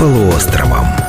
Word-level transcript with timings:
полуостровом. 0.00 0.99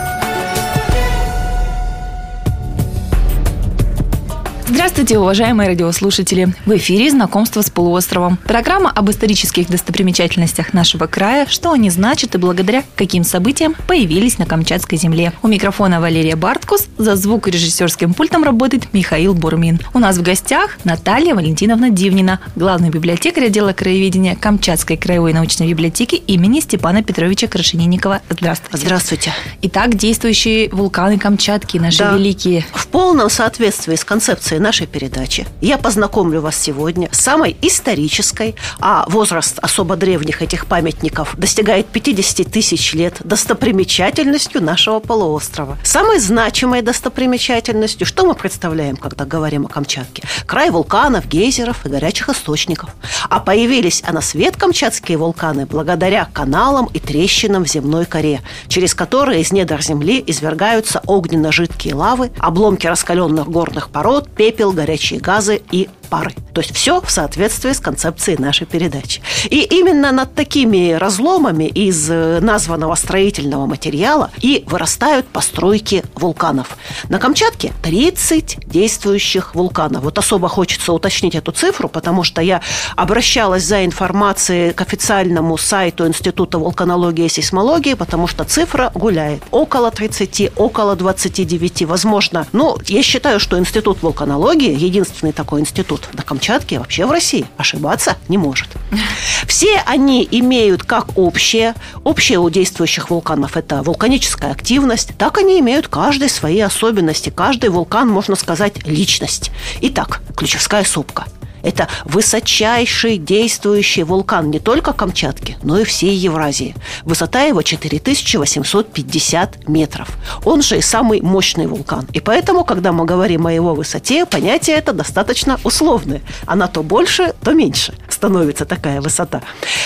Здравствуйте, 5.02 5.20
уважаемые 5.20 5.68
радиослушатели! 5.68 6.54
В 6.68 6.78
эфире 6.78 7.10
«Знакомство 7.10 7.64
с 7.64 7.72
полуостровом». 7.72 8.38
Программа 8.38 8.92
об 8.92 9.10
исторических 9.10 9.68
достопримечательностях 9.68 10.74
нашего 10.74 11.08
края, 11.08 11.48
что 11.50 11.72
они 11.72 11.90
значат 11.90 12.36
и 12.36 12.38
благодаря 12.38 12.84
каким 12.96 13.24
событиям 13.24 13.76
появились 13.88 14.38
на 14.38 14.46
Камчатской 14.46 15.00
земле. 15.00 15.34
У 15.42 15.48
микрофона 15.48 16.00
Валерия 16.00 16.36
Барткус, 16.36 16.88
за 17.00 17.16
звукорежиссерским 17.16 18.14
пультом 18.14 18.44
работает 18.44 18.94
Михаил 18.94 19.34
Бурмин. 19.34 19.80
У 19.96 19.98
нас 19.98 20.18
в 20.18 20.22
гостях 20.22 20.78
Наталья 20.84 21.34
Валентиновна 21.34 21.90
Дивнина, 21.90 22.40
главный 22.56 22.92
библиотекарь 22.92 23.48
отдела 23.48 23.74
краеведения 23.74 24.36
Камчатской 24.36 24.98
краевой 24.98 25.34
научной 25.34 25.68
библиотеки 25.68 26.14
имени 26.14 26.60
Степана 26.60 27.02
Петровича 27.02 27.48
Крашенинникова. 27.48 28.22
Здравствуйте. 28.30 28.78
Здравствуйте. 28.78 29.34
Итак, 29.64 29.96
действующие 29.96 30.70
вулканы 30.70 31.18
Камчатки, 31.18 31.80
наши 31.80 31.98
да. 31.98 32.16
великие. 32.16 32.64
Полном 32.92 33.30
соответствии 33.30 33.96
с 33.96 34.04
концепцией 34.04 34.60
нашей 34.60 34.86
передачи 34.86 35.48
я 35.62 35.78
познакомлю 35.78 36.42
вас 36.42 36.58
сегодня 36.58 37.08
с 37.14 37.22
самой 37.22 37.56
исторической, 37.62 38.56
а 38.82 39.06
возраст 39.08 39.60
особо 39.60 39.96
древних 39.96 40.42
этих 40.42 40.66
памятников 40.66 41.34
достигает 41.38 41.88
50 41.88 42.52
тысяч 42.52 42.94
лет, 42.94 43.16
достопримечательностью 43.24 44.62
нашего 44.62 45.00
полуострова. 45.00 45.78
Самой 45.84 46.20
значимой 46.20 46.82
достопримечательностью, 46.82 48.06
что 48.06 48.26
мы 48.26 48.34
представляем, 48.34 48.98
когда 48.98 49.24
говорим 49.24 49.68
о 49.68 49.70
Камчатке? 49.70 50.24
Край 50.46 50.70
вулканов, 50.70 51.28
гейзеров 51.28 51.86
и 51.86 51.90
горячих 51.90 52.28
источников. 52.28 52.90
А 53.30 53.40
появились 53.40 54.04
а 54.06 54.12
на 54.12 54.20
свет 54.20 54.58
камчатские 54.58 55.18
вулканы 55.18 55.66
благодаря 55.66 56.28
каналам 56.34 56.90
и 56.94 57.00
трещинам 57.00 57.64
в 57.64 57.70
земной 57.70 58.06
коре, 58.06 58.42
через 58.68 58.94
которые 58.94 59.40
из 59.40 59.54
недр 59.54 59.82
земли 59.82 60.22
извергаются 60.28 61.02
огненно-жидкие 61.06 61.96
лавы, 61.96 62.32
обломки 62.38 62.81
раскаленных 62.90 63.48
горных 63.50 63.90
пород, 63.90 64.30
пепел, 64.30 64.72
горячие 64.72 65.20
газы 65.20 65.62
и 65.72 65.90
пары. 66.12 66.34
То 66.54 66.60
есть 66.60 66.76
все 66.76 67.00
в 67.00 67.10
соответствии 67.10 67.72
с 67.72 67.80
концепцией 67.80 68.38
нашей 68.38 68.68
передачи. 68.68 69.22
И 69.46 69.62
именно 69.62 70.12
над 70.12 70.36
такими 70.36 70.92
разломами 70.92 71.64
из 71.64 72.10
э, 72.10 72.40
названного 72.42 72.96
строительного 72.96 73.66
материала 73.66 74.30
и 74.42 74.64
вырастают 74.68 75.26
постройки 75.28 76.04
вулканов. 76.16 76.78
На 77.08 77.18
Камчатке 77.18 77.72
30 77.82 78.58
действующих 78.68 79.56
вулканов. 79.56 80.04
Вот 80.04 80.18
особо 80.18 80.50
хочется 80.50 80.92
уточнить 80.92 81.36
эту 81.36 81.54
цифру, 81.54 81.88
потому 81.88 82.24
что 82.24 82.42
я 82.42 82.62
обращалась 82.98 83.64
за 83.64 83.86
информацией 83.86 84.74
к 84.74 84.82
официальному 84.82 85.58
сайту 85.58 86.06
Института 86.06 86.58
вулканологии 86.58 87.26
и 87.26 87.30
сейсмологии, 87.30 87.94
потому 87.94 88.28
что 88.28 88.44
цифра 88.44 88.92
гуляет. 88.94 89.42
Около 89.52 89.92
30, 89.92 90.52
около 90.58 90.98
29, 90.98 91.84
возможно. 91.84 92.46
Но 92.52 92.78
я 92.88 93.02
считаю, 93.02 93.40
что 93.40 93.58
Институт 93.58 94.02
вулканологии, 94.02 94.78
единственный 94.78 95.32
такой 95.32 95.62
институт, 95.62 96.01
вот 96.08 96.18
на 96.18 96.24
Камчатке, 96.24 96.80
вообще 96.80 97.06
в 97.06 97.12
России, 97.12 97.46
ошибаться 97.58 98.18
не 98.28 98.38
может. 98.38 98.70
Все 99.48 99.82
они 99.86 100.28
имеют 100.30 100.84
как 100.84 101.18
общее, 101.18 101.76
общее 102.04 102.40
у 102.40 102.50
действующих 102.50 103.10
вулканов– 103.10 103.56
это 103.58 103.82
вулканическая 103.82 104.52
активность, 104.52 105.12
так 105.18 105.38
они 105.38 105.60
имеют 105.60 105.88
каждый 105.88 106.30
свои 106.30 106.60
особенности. 106.60 107.30
Каждый 107.30 107.70
вулкан, 107.70 108.08
можно 108.08 108.36
сказать, 108.36 108.86
личность. 108.86 109.52
Итак, 109.82 110.22
Ключевская 110.36 110.84
сопка– 110.84 111.26
это 111.64 111.88
высочайший 112.06 113.18
действующий 113.18 114.04
вулкан 114.04 114.50
не 114.50 114.60
только 114.60 114.94
Камчатки, 114.94 115.58
но 115.64 115.80
и 115.80 115.84
всей 115.84 116.16
Евразии. 116.16 116.76
Высота 117.04 117.44
его 117.44 117.62
4850 117.62 119.68
метров. 119.68 120.10
Он 120.46 120.62
же 120.62 120.78
и 120.78 120.82
самый 120.82 121.22
мощный 121.22 121.68
вулкан. 121.68 122.08
И 122.14 122.20
поэтому, 122.20 122.64
когда 122.64 122.92
мы 122.92 123.06
говорим 123.06 123.48
о 123.48 123.54
его 123.54 123.74
высоте, 123.74 124.26
понятие 124.26 124.78
это 124.78 124.94
достаточно 124.94 125.60
условное. 125.64 126.22
Она 126.46 126.68
то 126.68 126.84
больше, 126.84 127.34
то 127.44 127.54
меньше 127.54 127.94
становится 128.10 128.66
такая 128.66 129.02
высота. 129.02 129.42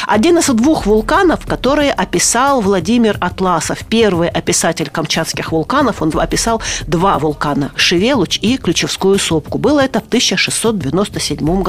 Один 0.08 0.40
из 0.40 0.48
двух 0.48 0.86
вулканов, 0.86 1.46
которые 1.46 1.92
описал 1.92 2.62
Владимир 2.62 3.18
Атласов, 3.20 3.80
первый 3.88 4.30
описатель 4.30 4.90
камчатских 4.90 5.52
вулканов, 5.52 6.02
он 6.02 6.12
описал 6.20 6.62
два 6.88 7.20
вулкана– 7.20 7.72
Шевелуч 7.76 8.40
и 8.42 8.58
Ключевскую 8.58 9.20
сопку. 9.20 9.58
Было 9.58 9.82
это 9.82 10.00
в 10.00 10.08
1697 10.08 11.62
году. 11.62 11.65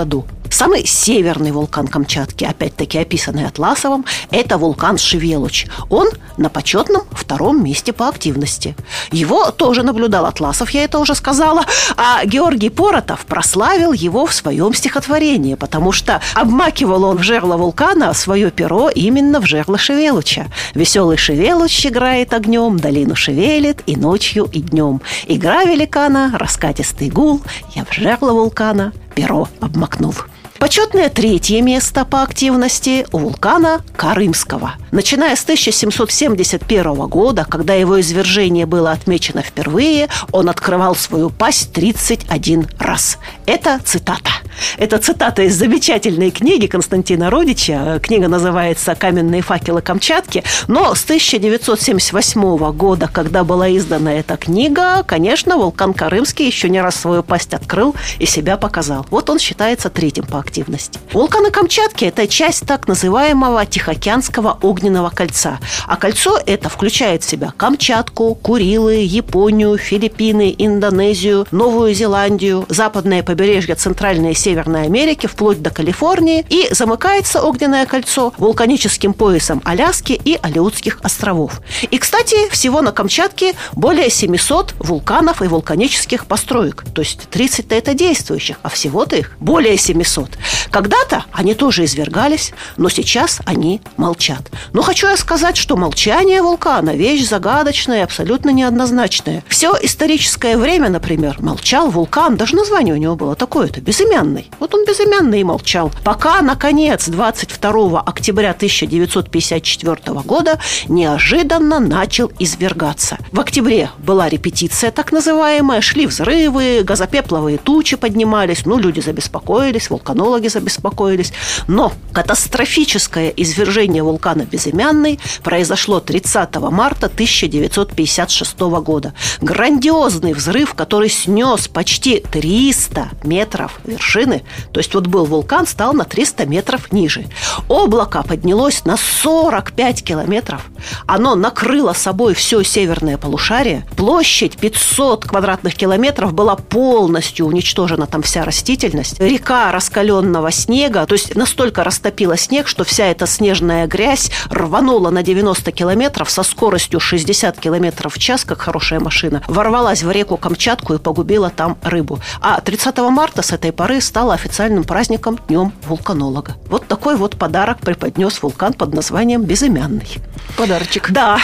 Самый 0.51 0.87
северный 0.87 1.51
вулкан 1.51 1.89
Камчатки, 1.89 2.45
опять-таки 2.45 2.99
описанный 2.99 3.47
Атласовым, 3.47 4.05
это 4.31 4.59
вулкан 4.59 4.97
Шевелуч. 4.99 5.67
Он 5.91 6.09
на 6.37 6.49
почетном 6.49 7.03
втором 7.11 7.65
месте 7.65 7.93
по 7.93 8.09
активности. 8.09 8.77
Его 9.11 9.51
тоже 9.51 9.83
наблюдал 9.83 10.27
Атласов, 10.27 10.71
я 10.71 10.85
это 10.85 10.99
уже 10.99 11.15
сказала, 11.15 11.65
а 11.97 12.25
Георгий 12.25 12.71
Поротов 12.71 13.27
прославил 13.27 13.93
его 13.93 14.27
в 14.27 14.33
своем 14.33 14.73
стихотворении, 14.73 15.55
потому 15.55 15.93
что 15.93 16.21
обмакивал 16.35 17.05
он 17.05 17.19
в 17.19 17.23
жерло 17.23 17.57
вулкана 17.57 18.13
свое 18.15 18.51
перо 18.51 18.89
именно 18.89 19.41
в 19.41 19.47
жерло 19.47 19.79
Шевелуча. 19.79 20.47
Веселый 20.75 21.17
Шевелуч 21.17 21.87
играет 21.87 22.33
огнем, 22.33 22.79
долину 22.79 23.15
шевелит 23.15 23.83
и 23.87 23.97
ночью, 23.97 24.49
и 24.53 24.61
днем. 24.61 25.01
Игра 25.27 25.65
великана, 25.65 26.33
раскатистый 26.39 27.11
гул, 27.11 27.41
я 27.75 27.85
в 27.85 27.93
жерло 27.93 28.33
вулкана 28.33 28.93
перо 29.17 29.49
обмакнул. 29.61 30.15
Почетное 30.59 31.09
третье 31.09 31.61
место 31.63 32.05
по 32.05 32.23
активности 32.23 33.07
у 33.13 33.19
вулкана 33.19 33.81
Карымского. 33.97 34.75
Начиная 34.97 35.37
с 35.37 35.43
1771 35.43 36.95
года, 37.07 37.45
когда 37.47 37.75
его 37.75 38.01
извержение 38.01 38.65
было 38.65 38.93
отмечено 38.93 39.43
впервые, 39.43 40.09
он 40.33 40.49
открывал 40.49 40.95
свою 40.97 41.29
пасть 41.29 41.71
31 41.75 42.67
раз. 42.79 43.19
Это 43.45 43.79
цитата. 43.85 44.31
Это 44.79 44.97
цитата 44.97 45.43
из 45.43 45.55
замечательной 45.55 46.31
книги 46.31 46.67
Константина 46.67 47.29
Родича. 47.29 48.01
Книга 48.03 48.29
называется 48.29 48.95
«Каменные 48.95 49.43
факелы 49.43 49.83
Камчатки». 49.83 50.43
Но 50.67 50.95
с 50.95 51.05
1978 51.05 52.73
года, 52.73 53.09
когда 53.13 53.45
была 53.45 53.71
издана 53.77 54.15
эта 54.15 54.39
книга, 54.39 55.03
конечно, 55.03 55.59
вулкан 55.59 55.93
Карымский 55.93 56.47
еще 56.47 56.71
не 56.71 56.81
раз 56.81 56.97
свою 56.97 57.23
пасть 57.23 57.53
открыл 57.53 57.95
и 58.19 58.25
себя 58.25 58.57
показал. 58.57 59.07
Вот 59.11 59.29
он 59.29 59.39
считается 59.39 59.91
третьим 59.91 60.25
по 60.25 60.39
активности. 60.39 60.99
Вулканы 61.13 61.51
Камчатки– 61.51 62.05
это 62.07 62.27
часть 62.27 62.67
так 62.67 62.89
называемого 62.89 63.67
Тихоокеанского 63.67 64.59
огненного 64.87 65.11
кольца. 65.11 65.59
А 65.87 65.97
кольцо 65.97 66.39
это 66.47 66.69
включает 66.69 67.25
в 67.25 67.29
себя 67.29 67.53
Камчатку, 67.57 68.35
Курилы, 68.37 69.05
Японию, 69.05 69.77
Филиппины, 69.79 70.55
Индонезию, 70.57 71.47
Новую 71.51 71.93
Зеландию, 71.93 72.65
западное 72.69 73.25
побережье 73.25 73.75
Центральной 73.75 74.33
и 74.33 74.35
Северной 74.35 74.85
Америки, 74.85 75.27
вплоть 75.27 75.61
до 75.61 75.71
Калифорнии. 75.71 76.45
И 76.49 76.69
замыкается 76.71 77.43
огненное 77.43 77.85
кольцо 77.87 78.33
вулканическим 78.39 79.13
поясом 79.13 79.61
Аляски 79.65 80.13
и 80.13 80.39
Алеутских 80.41 81.01
островов. 81.03 81.61
И, 81.91 81.99
кстати, 81.99 82.49
всего 82.51 82.81
на 82.81 82.93
Камчатке 82.93 83.55
более 83.73 84.09
700 84.09 84.75
вулканов 84.79 85.43
и 85.43 85.49
вулканических 85.49 86.27
построек. 86.27 86.85
То 86.95 87.03
есть 87.03 87.29
30-то 87.33 87.75
это 87.75 87.95
действующих, 87.95 88.59
а 88.63 88.69
всего-то 88.69 89.17
их 89.17 89.33
более 89.41 89.77
700. 89.77 90.31
Когда-то 90.71 91.25
они 91.33 91.55
тоже 91.55 91.85
извергались, 91.85 92.53
но 92.77 92.89
сейчас 92.89 93.41
они 93.47 93.81
молчат. 93.97 94.43
Но 94.77 94.83
хочу 94.83 95.09
я 95.09 95.17
сказать, 95.17 95.57
что 95.57 95.75
молчание 95.79 96.43
вулкана– 96.43 96.91
вещь 96.97 97.27
загадочная 97.27 98.01
и 98.01 98.03
абсолютно 98.03 98.51
неоднозначная. 98.51 99.43
Все 99.49 99.75
историческое 99.81 100.59
время, 100.59 100.91
например, 100.91 101.39
молчал 101.41 101.89
вулкан, 101.89 102.37
даже 102.37 102.57
название 102.57 102.93
у 102.93 102.99
него 102.99 103.17
было 103.17 103.35
такое-то, 103.35 103.81
безымянный. 103.81 104.51
Вот 104.61 104.75
он 104.75 104.85
безымянный 104.85 105.41
и 105.41 105.45
молчал. 105.45 105.91
Пока, 106.05 106.43
наконец, 106.43 107.09
22 107.09 108.03
октября 108.03 108.51
1954 108.51 109.97
года 110.27 110.61
неожиданно 110.89 111.81
начал 111.81 112.31
извергаться. 112.39 113.17
В 113.33 113.41
октябре 113.41 113.89
была 113.97 114.29
репетиция 114.29 114.91
так 114.91 115.11
называемая, 115.11 115.81
шли 115.81 116.07
взрывы, 116.07 116.83
газопепловые 116.83 117.57
тучи 117.57 117.97
поднимались, 117.97 118.67
ну, 118.67 118.79
люди 118.79 119.01
забеспокоились, 119.01 119.89
вулканологи 119.89 120.49
забеспокоились. 120.49 121.33
Но 121.67 121.95
катастрофическое 122.13 123.31
извержение 123.31 124.03
вулкана 124.03 124.45
Безымянный 124.57 125.21
произошло 125.43 126.01
30 126.01 126.57
марта 126.71 127.09
1956 127.09 128.59
года. 128.81 129.13
Грандиозный 129.43 130.33
взрыв, 130.33 130.73
который 130.73 131.11
снес 131.11 131.69
почти 131.69 132.21
300 132.21 133.11
метров 133.23 133.79
вершины, 133.85 134.45
то 134.73 134.81
есть 134.81 134.95
вот 134.95 135.09
был 135.09 135.27
вулкан, 135.27 135.67
стал 135.67 135.93
на 135.93 136.05
300 136.05 136.47
метров 136.47 136.91
ниже. 136.91 137.27
Облако 137.69 138.23
поднялось 138.23 138.87
на 138.87 138.97
45 138.97 140.03
километров. 140.03 140.63
Оно 141.07 141.35
накрыло 141.35 141.93
собой 141.93 142.33
все 142.33 142.63
северное 142.63 143.19
полушарие. 143.19 143.87
Площадь 143.95 144.57
500 144.57 145.27
квадратных 145.27 145.75
километров 145.75 146.33
была 146.33 146.57
полностью 146.57 147.45
уничтожена, 147.45 148.07
там 148.07 148.23
вся 148.23 148.43
растительность. 148.43 149.21
Река 149.21 149.71
раскаленного 149.71 150.51
снега, 150.51 151.05
то 151.05 151.13
есть 151.13 151.35
настолько 151.35 151.85
растопила 151.85 152.39
снег, 152.39 152.69
что 152.69 152.85
вся 152.85 153.05
эта 153.05 153.27
снежная 153.27 153.87
грязь 153.87 154.31
рванула 154.51 155.11
на 155.11 155.23
90 155.23 155.73
километров 155.73 156.31
со 156.31 156.43
скоростью 156.43 157.01
60 157.01 157.59
километров 157.59 158.15
в 158.15 158.19
час, 158.19 158.45
как 158.45 158.61
хорошая 158.63 159.01
машина, 159.01 159.43
ворвалась 159.49 160.03
в 160.03 160.11
реку 160.11 160.37
Камчатку 160.37 160.95
и 160.95 160.99
погубила 160.99 161.51
там 161.51 161.77
рыбу. 161.83 162.21
А 162.41 162.61
30 162.61 162.99
марта 163.11 163.43
с 163.43 163.53
этой 163.53 163.73
поры 163.73 164.01
стало 164.01 164.35
официальным 164.35 164.85
праздником 164.85 165.39
Днем 165.49 165.73
вулканолога. 165.87 166.57
Вот 166.69 166.87
такой 166.87 167.17
вот 167.17 167.37
подарок 167.37 167.79
преподнес 167.81 168.43
вулкан 168.43 168.73
под 168.73 168.95
названием 168.95 169.43
Безымянный. 169.43 170.19
Подарочек. 170.57 171.11
Да. 171.11 171.39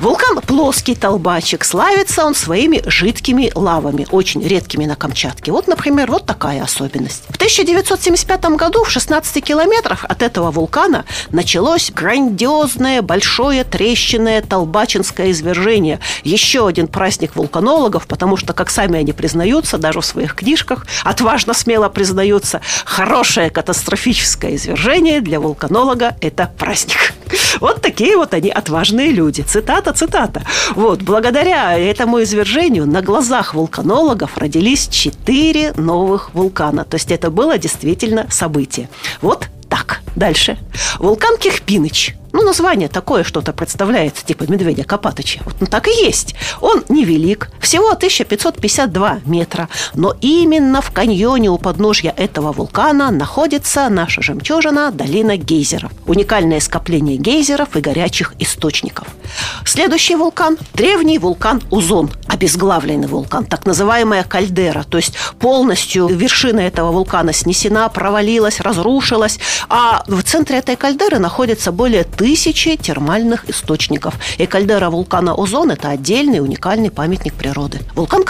Вулкан 0.00 0.40
плоский 0.40 0.94
толбачек. 0.94 1.64
Славится 1.64 2.24
он 2.24 2.34
своими 2.34 2.82
жидкими 2.86 3.50
лавами, 3.54 4.06
очень 4.10 4.42
редкими 4.42 4.86
на 4.86 4.96
Камчатке. 4.96 5.52
Вот, 5.52 5.68
например, 5.68 6.10
вот 6.10 6.26
такая 6.26 6.62
особенность. 6.62 7.24
В 7.28 7.36
1975 7.36 8.44
году 8.56 8.84
в 8.84 8.90
16 8.90 9.44
километрах 9.44 10.04
от 10.04 10.22
этого 10.22 10.50
вулкана 10.50 11.04
началось 11.30 11.90
грандиозное, 12.30 13.02
большое 13.02 13.64
трещинное 13.64 14.40
толбачинское 14.40 15.32
извержение. 15.32 15.98
Еще 16.22 16.66
один 16.66 16.86
праздник 16.86 17.34
вулканологов, 17.34 18.06
потому 18.06 18.36
что, 18.36 18.52
как 18.52 18.70
сами 18.70 19.00
они 19.00 19.12
признаются, 19.12 19.78
даже 19.78 20.00
в 20.00 20.06
своих 20.06 20.34
книжках, 20.36 20.86
отважно, 21.04 21.54
смело 21.54 21.88
признаются, 21.88 22.60
хорошее 22.84 23.50
катастрофическое 23.50 24.54
извержение 24.54 25.20
для 25.20 25.40
вулканолога– 25.40 26.16
это 26.20 26.50
праздник. 26.56 27.14
Вот 27.60 27.82
такие 27.82 28.16
вот 28.16 28.32
они 28.32 28.50
отважные 28.50 29.10
люди. 29.10 29.42
Цитата, 29.42 29.92
цитата. 29.92 30.42
Вот, 30.74 31.02
благодаря 31.02 31.76
этому 31.76 32.22
извержению 32.22 32.86
на 32.86 33.02
глазах 33.02 33.54
вулканологов 33.54 34.38
родились 34.38 34.88
четыре 34.88 35.72
новых 35.72 36.32
вулкана. 36.34 36.84
То 36.84 36.94
есть 36.94 37.10
это 37.10 37.30
было 37.30 37.58
действительно 37.58 38.26
событие. 38.30 38.88
Вот 39.20 39.48
так, 39.68 40.00
дальше. 40.16 40.58
Вулкан 40.98 41.36
Кихпиныч– 41.38 42.14
ну, 42.32 42.42
название 42.42 42.88
такое 42.88 43.24
что-то 43.24 43.52
представляется, 43.52 44.24
типа 44.24 44.44
медведя 44.48 44.84
Копатыча. 44.84 45.40
Вот 45.44 45.56
ну, 45.60 45.66
так 45.66 45.88
и 45.88 45.90
есть. 45.90 46.34
Он 46.60 46.84
невелик, 46.88 47.50
всего 47.60 47.90
1552 47.90 49.20
метра. 49.24 49.68
Но 49.94 50.14
именно 50.20 50.80
в 50.80 50.92
каньоне 50.92 51.50
у 51.50 51.58
подножья 51.58 52.14
этого 52.16 52.52
вулкана 52.52 53.10
находится 53.10 53.88
наша 53.88 54.22
жемчужина 54.22 54.92
долина 54.92 55.36
гейзеров. 55.36 55.90
Уникальное 56.06 56.60
скопление 56.60 57.16
гейзеров 57.16 57.76
и 57.76 57.80
горячих 57.80 58.34
источников. 58.38 59.08
Следующий 59.64 60.14
вулкан– 60.14 60.56
древний 60.74 61.18
вулкан 61.18 61.62
Узон, 61.70 62.10
обезглавленный 62.28 63.08
вулкан, 63.08 63.44
так 63.44 63.66
называемая 63.66 64.22
кальдера. 64.22 64.84
То 64.84 64.98
есть 64.98 65.14
полностью 65.38 66.06
вершина 66.06 66.60
этого 66.60 66.92
вулкана 66.92 67.32
снесена, 67.32 67.88
провалилась, 67.88 68.60
разрушилась. 68.60 69.40
А 69.68 69.99
в 70.06 70.22
центре 70.22 70.58
этой 70.58 70.76
кальдеры 70.76 71.18
находится 71.18 71.72
более 71.72 72.04
тысячи 72.04 72.76
термальных 72.76 73.48
источников. 73.48 74.14
И 74.38 74.46
кальдера 74.46 74.90
вулкана 74.90 75.34
Озон– 75.34 75.70
это 75.72 75.88
отдельный 75.88 76.40
уникальный 76.40 76.90
памятник 76.90 77.34
природы. 77.34 77.80
Вулкан 77.94 78.24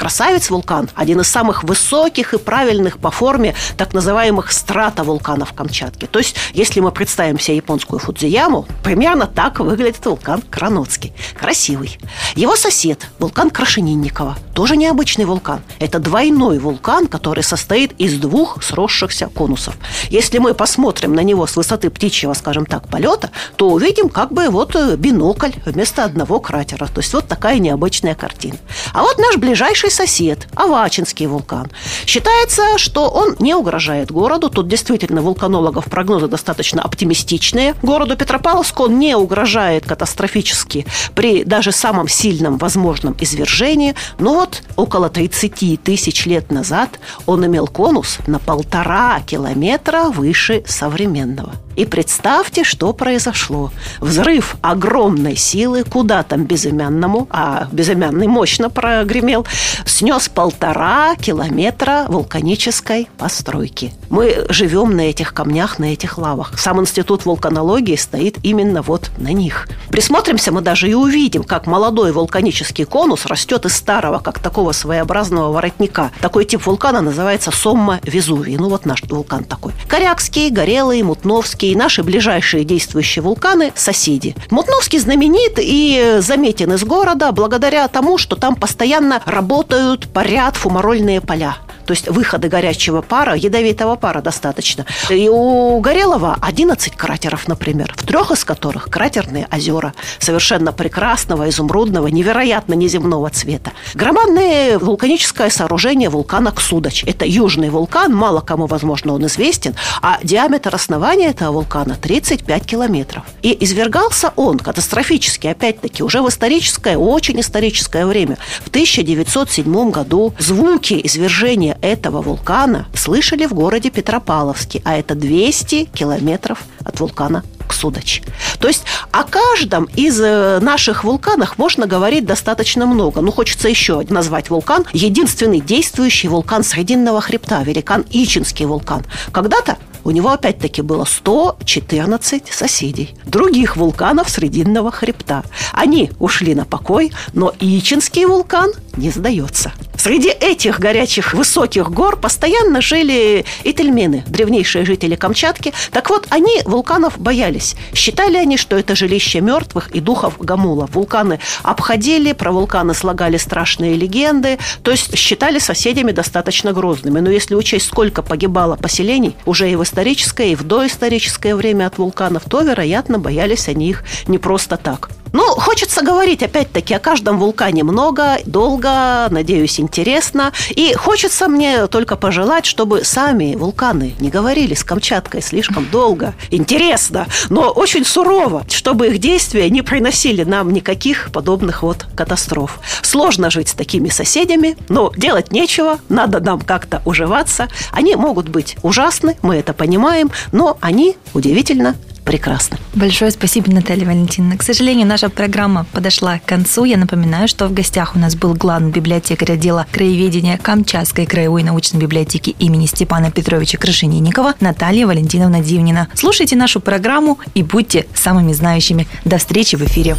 Кранотский– 0.00 0.10
Красавец-вулкан– 0.10 0.90
один 0.94 1.20
из 1.20 1.28
самых 1.28 1.64
высоких 1.64 2.34
и 2.34 2.38
правильных 2.38 2.98
по 2.98 3.10
форме 3.10 3.54
так 3.76 3.92
называемых 3.92 4.50
стратовулканов 4.50 5.52
Камчатки. 5.52 6.06
То 6.06 6.18
есть, 6.18 6.36
если 6.54 6.80
мы 6.80 6.90
представим 6.90 7.38
себе 7.38 7.56
японскую 7.56 7.98
Фудзияму, 7.98 8.66
примерно 8.82 9.26
так 9.26 9.60
выглядит 9.60 10.04
вулкан 10.04 10.42
Кранотский. 10.42 11.12
Красивый. 11.38 11.98
Его 12.34 12.56
сосед– 12.56 13.08
вулкан 13.18 13.50
Крашенинникова. 13.50 14.36
Тоже 14.54 14.76
необычный 14.76 15.26
вулкан. 15.26 15.60
Это 15.78 15.98
двойной 15.98 16.58
вулкан, 16.58 17.06
который 17.06 17.44
состоит 17.44 17.92
из 18.00 18.18
двух 18.18 18.62
сросшихся 18.62 19.26
конусов. 19.26 19.74
Если 20.10 20.38
мы 20.38 20.54
посмотрим 20.54 21.14
на 21.14 21.20
него 21.20 21.46
с 21.46 21.56
высоты 21.56 21.90
птичьего, 21.90 22.34
скажем 22.34 22.66
так, 22.66 22.88
полета, 22.88 23.30
то 23.56 23.68
увидим 23.68 24.08
как 24.08 24.32
бы 24.32 24.48
вот 24.48 24.74
э, 24.76 24.96
бинокль 24.96 25.52
вместо 25.66 26.04
одного 26.04 26.40
кратера. 26.40 26.86
То 26.86 27.00
есть 27.00 27.12
вот 27.12 27.28
такая 27.28 27.58
необычная 27.58 28.14
картина. 28.14 28.56
А 28.92 29.02
вот 29.02 29.18
наш 29.18 29.36
ближайший 29.36 29.89
ближайший 29.90 30.06
сосед, 30.06 30.48
Авачинский 30.54 31.26
вулкан. 31.26 31.70
Считается, 32.06 32.78
что 32.78 33.08
он 33.08 33.36
не 33.38 33.54
угрожает 33.54 34.10
городу. 34.10 34.48
Тут 34.48 34.68
действительно 34.68 35.22
вулканологов 35.22 35.86
прогнозы 35.86 36.28
достаточно 36.28 36.82
оптимистичные. 36.82 37.74
Городу 37.82 38.16
Петропавловску 38.16 38.84
он 38.84 38.98
не 38.98 39.16
угрожает 39.16 39.86
катастрофически 39.86 40.86
при 41.14 41.44
даже 41.44 41.72
самом 41.72 42.08
сильном 42.08 42.58
возможном 42.58 43.16
извержении. 43.20 43.94
Но 44.18 44.34
вот 44.34 44.62
около 44.76 45.08
30 45.08 45.82
тысяч 45.82 46.26
лет 46.26 46.52
назад 46.52 47.00
он 47.26 47.44
имел 47.46 47.66
конус 47.66 48.18
на 48.26 48.38
полтора 48.38 49.20
километра 49.26 50.04
выше 50.04 50.62
современного. 50.66 51.52
И 51.80 51.86
представьте, 51.86 52.62
что 52.62 52.92
произошло. 52.92 53.72
Взрыв 54.00 54.56
огромной 54.60 55.34
силы, 55.34 55.82
куда 55.82 56.22
там 56.22 56.44
безымянному, 56.44 57.26
а 57.30 57.68
безымянный 57.72 58.26
мощно 58.26 58.68
прогремел, 58.68 59.46
снес 59.86 60.28
полтора 60.28 61.16
километра 61.16 62.04
вулканической 62.06 63.08
постройки. 63.16 63.94
Мы 64.10 64.44
живем 64.50 64.94
на 64.94 65.08
этих 65.08 65.32
камнях, 65.32 65.78
на 65.78 65.94
этих 65.94 66.18
лавах. 66.18 66.52
Сам 66.58 66.82
институт 66.82 67.24
вулканологии 67.24 67.96
стоит 67.96 68.36
именно 68.42 68.82
вот 68.82 69.10
на 69.16 69.32
них. 69.32 69.66
Присмотримся, 69.88 70.52
мы 70.52 70.60
даже 70.60 70.86
и 70.90 70.92
увидим, 70.92 71.44
как 71.44 71.66
молодой 71.66 72.12
вулканический 72.12 72.84
конус 72.84 73.24
растет 73.24 73.64
из 73.64 73.74
старого, 73.74 74.18
как 74.18 74.38
такого 74.38 74.72
своеобразного 74.72 75.50
воротника. 75.50 76.10
Такой 76.20 76.44
тип 76.44 76.66
вулкана 76.66 77.00
называется 77.00 77.50
Сомма 77.50 78.00
Везувий. 78.02 78.58
Ну 78.58 78.68
вот 78.68 78.84
наш 78.84 79.02
вулкан 79.04 79.44
такой. 79.44 79.72
Корякский, 79.88 80.50
Горелый, 80.50 81.02
Мутновский 81.02 81.69
и 81.70 81.76
наши 81.76 82.02
ближайшие 82.02 82.64
действующие 82.64 83.22
вулканы– 83.22 83.72
соседи. 83.76 84.34
Мутновский 84.50 84.98
знаменит 84.98 85.54
и 85.58 86.16
заметен 86.18 86.72
из 86.72 86.82
города 86.84 87.30
благодаря 87.32 87.86
тому, 87.88 88.18
что 88.18 88.36
там 88.36 88.56
постоянно 88.56 89.22
работают, 89.24 90.12
парят 90.12 90.56
фумарольные 90.56 91.20
поля 91.20 91.56
то 91.90 91.94
есть 91.94 92.08
выходы 92.08 92.46
горячего 92.46 93.02
пара, 93.02 93.34
ядовитого 93.34 93.96
пара 93.96 94.22
достаточно. 94.22 94.86
И 95.08 95.28
у 95.28 95.80
Горелого 95.80 96.38
11 96.40 96.94
кратеров, 96.94 97.48
например, 97.48 97.92
в 97.96 98.06
трех 98.06 98.30
из 98.30 98.44
которых 98.44 98.84
кратерные 98.84 99.48
озера 99.50 99.92
совершенно 100.20 100.72
прекрасного, 100.72 101.48
изумрудного, 101.48 102.06
невероятно 102.06 102.74
неземного 102.74 103.28
цвета. 103.30 103.72
Громадное 103.94 104.78
вулканическое 104.78 105.50
сооружение 105.50 106.10
вулкана 106.10 106.52
Ксудач. 106.52 107.02
Это 107.02 107.26
южный 107.26 107.70
вулкан, 107.70 108.14
мало 108.14 108.40
кому, 108.40 108.66
возможно, 108.66 109.12
он 109.14 109.26
известен, 109.26 109.74
а 110.00 110.20
диаметр 110.22 110.72
основания 110.72 111.30
этого 111.30 111.54
вулкана 111.54 111.96
35 112.00 112.66
километров. 112.66 113.24
И 113.42 113.56
извергался 113.64 114.32
он 114.36 114.60
катастрофически, 114.60 115.48
опять-таки, 115.48 116.04
уже 116.04 116.22
в 116.22 116.28
историческое, 116.28 116.96
очень 116.96 117.40
историческое 117.40 118.06
время. 118.06 118.38
В 118.62 118.68
1907 118.68 119.90
году 119.90 120.34
звуки 120.38 121.00
извержения 121.02 121.79
этого 121.82 122.22
вулкана 122.22 122.86
слышали 122.94 123.46
в 123.46 123.54
городе 123.54 123.90
Петропавловске, 123.90 124.82
а 124.84 124.96
это 124.96 125.14
200 125.14 125.86
километров 125.86 126.62
от 126.84 127.00
вулкана 127.00 127.44
Судач. 127.80 128.20
То 128.58 128.68
есть 128.68 128.84
о 129.10 129.24
каждом 129.24 129.84
из 129.94 130.20
э, 130.20 130.58
наших 130.60 131.02
вулканов 131.02 131.56
можно 131.56 131.86
говорить 131.86 132.26
достаточно 132.26 132.84
много. 132.84 133.22
Ну, 133.22 133.32
хочется 133.32 133.68
еще 133.68 134.04
назвать 134.10 134.50
вулкан. 134.50 134.84
Единственный 134.92 135.60
действующий 135.60 136.28
вулкан 136.28 136.62
Срединного 136.62 137.22
хребта, 137.22 137.62
великан 137.62 138.04
Ичинский 138.10 138.66
вулкан. 138.66 139.06
Когда-то 139.32 139.78
у 140.04 140.10
него 140.10 140.30
опять-таки 140.30 140.82
было 140.82 141.04
114 141.04 142.52
соседей. 142.52 143.14
Других 143.24 143.76
вулканов 143.76 144.28
Срединного 144.28 144.90
хребта. 144.90 145.42
Они 145.72 146.10
ушли 146.18 146.54
на 146.54 146.66
покой, 146.66 147.12
но 147.32 147.54
Ичинский 147.60 148.26
вулкан 148.26 148.72
не 148.96 149.10
сдается. 149.10 149.72
Среди 149.96 150.30
этих 150.30 150.80
горячих 150.80 151.34
высоких 151.34 151.90
гор 151.90 152.16
постоянно 152.16 152.80
жили 152.80 153.44
итальмены, 153.64 154.24
древнейшие 154.26 154.86
жители 154.86 155.14
Камчатки. 155.14 155.74
Так 155.90 156.08
вот, 156.08 156.26
они 156.30 156.62
вулканов 156.64 157.18
боялись. 157.18 157.76
Считали 157.92 158.38
они, 158.38 158.56
что 158.56 158.76
это 158.76 158.96
жилище 158.96 159.42
мертвых 159.42 159.90
и 159.90 160.00
духов 160.00 160.38
Гамула. 160.38 160.88
Вулканы 160.92 161.38
обходили, 161.62 162.32
про 162.32 162.50
вулканы 162.50 162.94
слагали 162.94 163.36
страшные 163.36 163.94
легенды, 163.94 164.58
то 164.82 164.90
есть 164.90 165.16
считали 165.18 165.58
соседями 165.58 166.12
достаточно 166.12 166.72
грозными. 166.72 167.20
Но 167.20 167.30
если 167.30 167.54
учесть, 167.54 167.88
сколько 167.88 168.22
погибало 168.22 168.76
поселений 168.76 169.36
уже 169.44 169.70
и 169.70 169.76
в 169.76 169.82
историческое, 169.82 170.52
и 170.52 170.54
в 170.54 170.62
доисторическое 170.62 171.54
время 171.54 171.86
от 171.86 171.98
вулканов, 171.98 172.44
то, 172.48 172.62
вероятно, 172.62 173.18
боялись 173.18 173.68
они 173.68 173.90
их 173.90 174.04
не 174.26 174.38
просто 174.38 174.78
так. 174.78 175.10
Ну, 175.32 175.42
хочется 175.54 176.02
говорить, 176.02 176.42
опять-таки, 176.42 176.94
о 176.94 176.98
каждом 176.98 177.38
вулкане 177.38 177.84
много, 177.84 178.38
долго, 178.46 179.28
надеюсь, 179.30 179.78
интересно. 179.78 180.52
И 180.70 180.92
хочется 180.94 181.48
мне 181.48 181.86
только 181.86 182.16
пожелать, 182.16 182.66
чтобы 182.66 183.04
сами 183.04 183.54
вулканы 183.54 184.14
не 184.18 184.28
говорили 184.28 184.74
с 184.74 184.82
Камчаткой 184.82 185.42
слишком 185.42 185.88
долго, 185.90 186.34
интересно, 186.50 187.26
но 187.48 187.70
очень 187.70 188.04
сурово, 188.04 188.64
чтобы 188.68 189.08
их 189.08 189.18
действия 189.18 189.70
не 189.70 189.82
приносили 189.82 190.42
нам 190.42 190.72
никаких 190.72 191.30
подобных 191.32 191.82
вот 191.82 192.06
катастроф. 192.16 192.80
Сложно 193.02 193.50
жить 193.50 193.68
с 193.68 193.74
такими 193.74 194.08
соседями, 194.08 194.76
но 194.88 195.12
делать 195.16 195.52
нечего, 195.52 196.00
надо 196.08 196.40
нам 196.40 196.60
как-то 196.60 197.02
уживаться. 197.04 197.68
Они 197.92 198.16
могут 198.16 198.48
быть 198.48 198.76
ужасны, 198.82 199.36
мы 199.42 199.56
это 199.56 199.72
понимаем, 199.72 200.30
но 200.50 200.76
они 200.80 201.16
удивительно 201.34 201.94
прекрасно. 202.30 202.78
Большое 202.94 203.32
спасибо, 203.32 203.72
Наталья 203.72 204.06
Валентиновна. 204.06 204.56
К 204.56 204.62
сожалению, 204.62 205.04
наша 205.04 205.28
программа 205.30 205.84
подошла 205.92 206.38
к 206.38 206.44
концу. 206.44 206.84
Я 206.84 206.96
напоминаю, 206.96 207.48
что 207.48 207.66
в 207.66 207.74
гостях 207.74 208.14
у 208.14 208.20
нас 208.20 208.36
был 208.36 208.54
главный 208.54 208.92
библиотекарь 208.92 209.54
отдела 209.54 209.84
краеведения 209.90 210.56
Камчатской 210.56 211.26
краевой 211.26 211.64
научной 211.64 211.98
библиотеки 211.98 212.50
имени 212.60 212.86
Степана 212.86 213.32
Петровича 213.32 213.78
Крашенинникова 213.78 214.54
Наталья 214.60 215.08
Валентиновна 215.08 215.58
Дивнина. 215.58 216.06
Слушайте 216.14 216.54
нашу 216.54 216.78
программу 216.78 217.40
и 217.54 217.64
будьте 217.64 218.06
самыми 218.14 218.52
знающими. 218.52 219.08
До 219.24 219.38
встречи 219.38 219.74
в 219.74 219.82
эфире. 219.82 220.16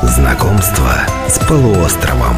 Знакомство 0.00 0.92
с 1.28 1.40
полуостровом. 1.40 2.36